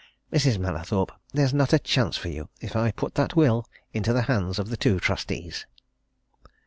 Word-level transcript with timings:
Mrs. 0.33 0.57
Mallathorpe, 0.57 1.11
there's 1.31 1.53
not 1.53 1.73
a 1.73 1.77
chance 1.77 2.17
for 2.17 2.29
you 2.29 2.49
if 2.59 2.75
I 2.75 2.89
put 2.89 3.13
that 3.13 3.35
will 3.35 3.69
into 3.93 4.13
the 4.13 4.23
hands 4.23 4.57
of 4.57 4.69
the 4.71 4.75
two 4.77 4.99
trustees!" 4.99 5.67